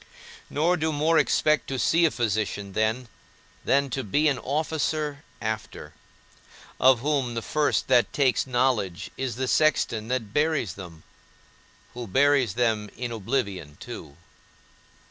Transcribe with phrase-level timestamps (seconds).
[0.49, 3.07] Nor do more expect to see a physician then,
[3.63, 5.93] than to be an officer after;
[6.79, 11.03] of whom, the first that takes knowledge, is the sexton that buries them,
[11.93, 14.17] who buries them in oblivion too!